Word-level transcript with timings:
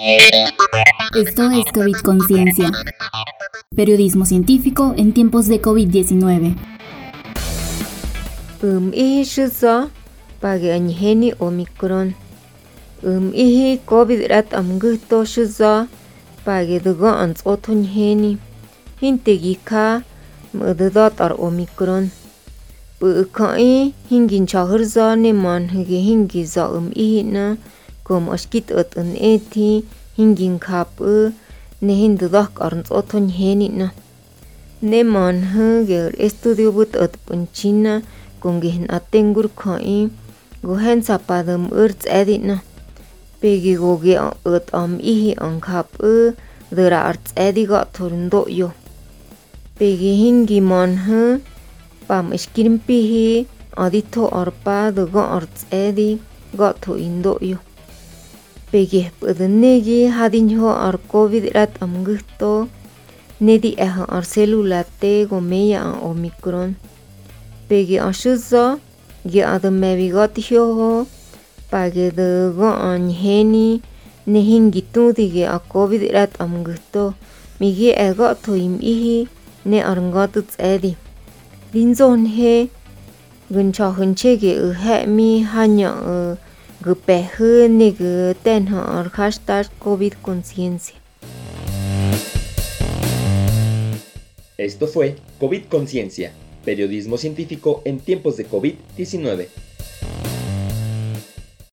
Esto 0.00 1.50
es 1.50 1.64
COVID 1.74 1.96
Conciencia. 2.04 2.70
Periodismo 3.74 4.26
científico 4.26 4.94
en 4.96 5.12
tiempos 5.12 5.48
de 5.48 5.60
COVID-19. 5.60 6.54
Um 8.62 8.92
ihi 8.94 9.24
shizo 9.24 9.90
pagi 10.40 10.70
anyheni 10.70 11.32
omicron. 11.40 12.14
Um 13.02 13.34
ihi 13.34 13.80
COVID 13.84 14.30
rat 14.30 14.54
amguhto 14.54 15.24
shizo 15.24 15.88
pagi 16.44 16.78
dugo 16.78 17.08
ans 17.08 17.42
otunyheni. 17.44 18.38
Hintegi 19.02 19.58
ka 19.64 20.02
mududot 20.54 21.20
ar 21.20 21.34
omicron. 21.38 22.12
Bu 23.00 23.26
kai 23.32 23.94
hingin 24.10 24.46
chahırza 24.46 25.16
ne 25.16 25.32
man 25.32 25.68
hige 25.74 25.98
hingi 25.98 26.46
za 26.46 26.70
um 26.70 26.92
ihi 26.94 27.26
kom 28.08 28.24
ashkit 28.32 28.72
ot 28.80 28.96
un 29.00 29.10
eti 29.32 29.84
hingin 30.16 30.56
kap 30.66 30.96
ne 31.84 31.92
hindudak 32.00 32.52
arns 32.66 32.88
otunyheni 32.98 33.68
na. 33.80 33.88
Ne 34.90 35.00
man 35.14 35.36
hige 35.54 36.00
estudio 36.26 36.72
but 36.76 36.92
ot 37.04 37.12
punchina 37.26 37.94
kungin 38.42 38.84
atengur 38.96 39.48
kai 39.60 40.08
gohen 40.66 41.00
sapadam 41.06 41.64
urts 41.82 42.04
edina. 42.20 42.56
Pegi 43.40 43.74
goge 43.82 44.14
ot 44.54 44.66
am 44.82 44.92
ihi 45.12 45.30
an 45.46 45.60
kap 45.66 45.88
dura 46.76 47.00
arts 47.10 47.30
ediga 47.46 47.80
turundo 47.94 48.42
yo. 48.60 48.68
Pegi 49.78 50.12
hingi 50.22 50.58
man 50.70 50.90
hu 51.04 51.22
pam 52.08 52.26
iskirim 52.36 52.76
pihi 52.86 53.46
adito 53.84 54.24
arpa 54.40 54.78
duga 54.96 55.22
arts 55.38 55.60
edi 55.70 56.10
gato 56.58 56.92
indo 57.08 57.34
yo. 57.50 57.58
Pegi 58.68 59.08
pudnegi 59.16 60.12
hadin 60.12 60.52
ho 60.60 60.68
ar 60.68 61.00
covid 61.12 61.44
rat 61.56 61.72
am 61.80 62.04
gusto 62.04 62.68
nedi 63.40 63.72
eha 63.86 64.04
ar 64.16 64.24
celulate 64.28 65.24
gomeya 65.30 65.80
an 65.88 65.96
omicron. 66.10 66.76
Pegi 67.68 67.96
ashuzo 67.96 68.64
gi 69.24 69.40
adam 69.40 69.80
mevigot 69.80 70.36
ho 70.52 71.08
pagi 71.70 72.12
duga 72.12 72.70
an 72.92 73.08
heni 73.08 73.80
ne 74.26 74.40
hingi 74.48 74.82
tudige 74.92 75.44
a 75.48 75.58
covid 75.72 76.02
rat 76.12 76.32
am 76.36 76.60
gusto 76.60 77.14
migi 77.60 77.96
ega 77.96 78.36
to 78.42 78.52
im 78.52 78.76
ihi 78.92 79.28
ne 79.64 79.78
arngatut 79.80 80.48
edi. 80.60 80.92
Linzon 81.72 82.20
he 82.36 82.68
guncha 83.48 83.96
hunchege 83.96 84.52
u 84.60 84.68
he 84.82 85.06
mi 85.06 85.40
hanya 85.40 85.90
gu 86.04 86.18
hashtag 89.10 89.68
covid 89.78 90.12
conciencia. 90.22 90.94
Esto 94.56 94.88
fue 94.88 95.16
COVID 95.38 95.64
Conciencia, 95.68 96.32
periodismo 96.64 97.16
científico 97.16 97.80
en 97.84 98.00
tiempos 98.00 98.36
de 98.36 98.48
COVID-19. 98.48 99.67